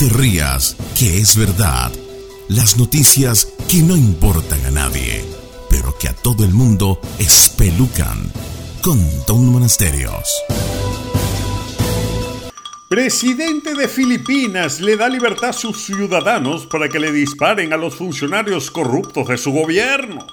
[0.00, 1.92] te rías, que es verdad.
[2.48, 5.22] Las noticias que no importan a nadie,
[5.68, 8.32] pero que a todo el mundo espelucan.
[8.80, 10.24] Con Don Monasterios.
[12.88, 17.94] Presidente de Filipinas le da libertad a sus ciudadanos para que le disparen a los
[17.94, 20.26] funcionarios corruptos de su gobierno.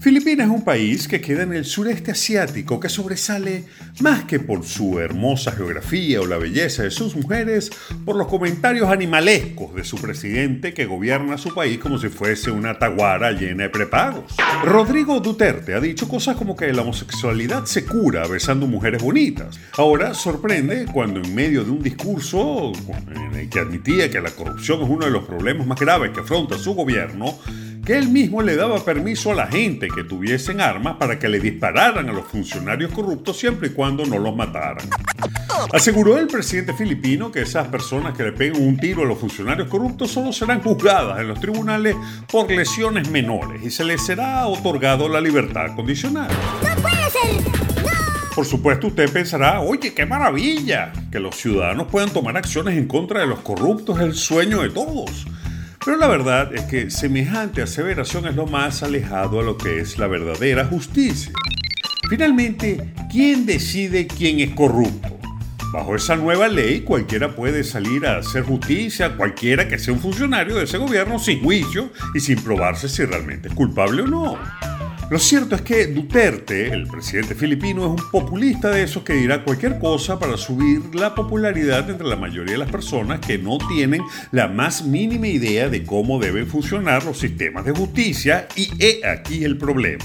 [0.00, 3.64] Filipinas es un país que queda en el sureste asiático que sobresale
[4.00, 7.70] más que por su hermosa geografía o la belleza de sus mujeres,
[8.04, 12.78] por los comentarios animalescos de su presidente que gobierna su país como si fuese una
[12.78, 14.34] taguara llena de prepagos.
[14.64, 19.58] Rodrigo Duterte ha dicho cosas como que la homosexualidad se cura besando mujeres bonitas.
[19.76, 22.72] Ahora sorprende cuando en medio de un discurso
[23.14, 26.20] en el que admitía que la corrupción es uno de los problemas más graves que
[26.20, 27.38] afronta su gobierno,
[27.90, 31.40] que él mismo le daba permiso a la gente que tuviesen armas para que le
[31.40, 34.88] dispararan a los funcionarios corruptos siempre y cuando no los mataran.
[35.72, 39.66] Aseguró el presidente filipino que esas personas que le peguen un tiro a los funcionarios
[39.66, 41.96] corruptos solo serán juzgadas en los tribunales
[42.30, 46.30] por lesiones menores y se les será otorgado la libertad condicional.
[46.62, 47.42] ¡No puede ser!
[48.36, 53.18] Por supuesto, usted pensará, oye, qué maravilla, que los ciudadanos puedan tomar acciones en contra
[53.18, 55.26] de los corruptos es el sueño de todos.
[55.82, 59.96] Pero la verdad es que semejante aseveración es lo más alejado a lo que es
[59.98, 61.32] la verdadera justicia.
[62.10, 65.18] Finalmente, ¿quién decide quién es corrupto?
[65.72, 70.56] Bajo esa nueva ley, cualquiera puede salir a hacer justicia, cualquiera que sea un funcionario
[70.56, 74.38] de ese gobierno sin juicio y sin probarse si realmente es culpable o no.
[75.10, 79.42] Lo cierto es que Duterte, el presidente filipino, es un populista de esos que dirá
[79.42, 84.02] cualquier cosa para subir la popularidad entre la mayoría de las personas que no tienen
[84.30, 89.42] la más mínima idea de cómo deben funcionar los sistemas de justicia y he aquí
[89.42, 90.04] el problema.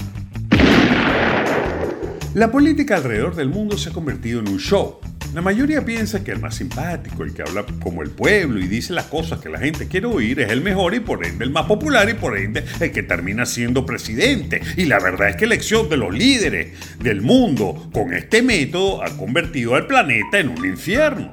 [2.34, 4.98] La política alrededor del mundo se ha convertido en un show.
[5.34, 8.92] La mayoría piensa que el más simpático, el que habla como el pueblo y dice
[8.92, 11.66] las cosas que la gente quiere oír, es el mejor y por ende el más
[11.66, 14.62] popular y por ende el que termina siendo presidente.
[14.76, 19.02] Y la verdad es que la elección de los líderes del mundo con este método
[19.02, 21.32] ha convertido al planeta en un infierno.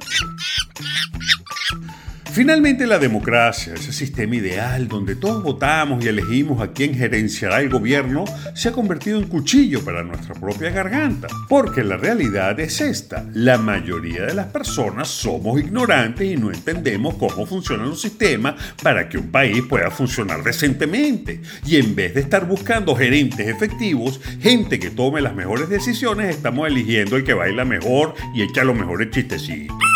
[2.34, 7.70] Finalmente la democracia, ese sistema ideal donde todos votamos y elegimos a quien gerenciará el
[7.70, 11.28] gobierno, se ha convertido en cuchillo para nuestra propia garganta.
[11.48, 17.14] Porque la realidad es esta, la mayoría de las personas somos ignorantes y no entendemos
[17.18, 21.40] cómo funcionan los sistemas para que un país pueda funcionar decentemente.
[21.68, 26.68] Y en vez de estar buscando gerentes efectivos, gente que tome las mejores decisiones, estamos
[26.68, 29.93] eligiendo el que baila mejor y echa los mejores chistecitos.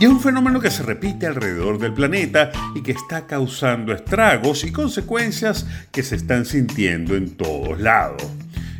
[0.00, 4.62] Y es un fenómeno que se repite alrededor del planeta y que está causando estragos
[4.62, 8.22] y consecuencias que se están sintiendo en todos lados.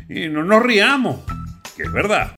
[0.07, 1.19] Y no nos riamos,
[1.75, 2.35] que es verdad.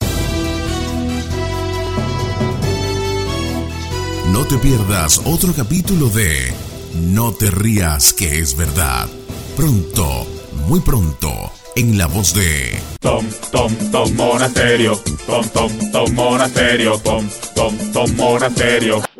[4.32, 6.52] No te pierdas otro capítulo de
[6.96, 9.08] No te rías, que es verdad.
[9.56, 10.26] Pronto,
[10.68, 17.30] muy pronto en la voz de Tom, Tom, Tom Monasterio, Tom, Tom, Tom Monasterio, Tom,
[17.56, 19.11] Tom, Tom Monasterio.